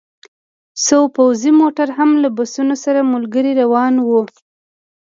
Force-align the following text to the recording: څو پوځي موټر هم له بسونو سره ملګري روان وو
څو 0.85 0.99
پوځي 1.15 1.51
موټر 1.61 1.87
هم 1.97 2.09
له 2.23 2.29
بسونو 2.37 2.75
سره 2.83 3.09
ملګري 3.13 3.51
روان 3.61 3.93
وو 4.07 4.23